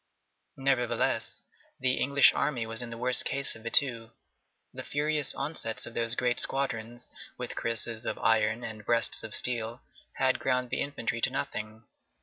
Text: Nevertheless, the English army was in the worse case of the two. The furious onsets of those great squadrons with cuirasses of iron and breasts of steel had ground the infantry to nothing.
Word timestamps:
Nevertheless, 0.57 1.43
the 1.79 1.97
English 1.99 2.33
army 2.33 2.65
was 2.65 2.81
in 2.81 2.89
the 2.89 2.97
worse 2.97 3.21
case 3.21 3.55
of 3.55 3.61
the 3.61 3.69
two. 3.69 4.09
The 4.73 4.81
furious 4.81 5.35
onsets 5.35 5.85
of 5.85 5.93
those 5.93 6.15
great 6.15 6.39
squadrons 6.39 7.07
with 7.37 7.55
cuirasses 7.55 8.07
of 8.07 8.17
iron 8.17 8.63
and 8.63 8.83
breasts 8.83 9.23
of 9.23 9.35
steel 9.35 9.83
had 10.13 10.39
ground 10.39 10.71
the 10.71 10.81
infantry 10.81 11.21
to 11.21 11.29
nothing. 11.29 11.83